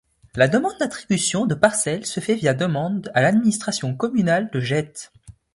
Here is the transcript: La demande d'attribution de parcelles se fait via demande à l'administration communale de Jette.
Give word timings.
La 0.33 0.47
demande 0.47 0.73
d'attribution 0.79 1.45
de 1.45 1.53
parcelles 1.53 2.07
se 2.07 2.19
fait 2.21 2.33
via 2.33 2.55
demande 2.55 3.11
à 3.13 3.21
l'administration 3.21 3.93
communale 3.95 4.49
de 4.49 4.59
Jette. 4.59 5.11